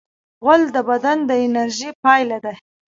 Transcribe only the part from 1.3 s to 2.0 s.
انرژۍ